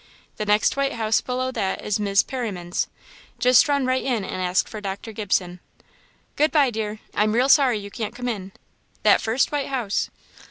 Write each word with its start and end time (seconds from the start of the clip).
the 0.37 0.45
next 0.47 0.75
white 0.75 0.93
house 0.93 1.21
below 1.21 1.51
that 1.51 1.85
is 1.85 1.99
Mis' 1.99 2.23
Perriman's; 2.23 2.87
just 3.37 3.67
run 3.69 3.85
right 3.85 4.03
in 4.03 4.25
and 4.25 4.41
ask 4.41 4.67
for 4.67 4.81
Dr. 4.81 5.11
Gibson. 5.11 5.59
Good 6.35 6.51
bye, 6.51 6.71
dear 6.71 7.01
I'm 7.13 7.33
real 7.33 7.49
sorry 7.49 7.77
you 7.77 7.91
can't 7.91 8.15
come 8.15 8.27
in 8.27 8.51
that 9.03 9.21
first 9.21 9.51
white 9.51 9.67
house." 9.67 10.09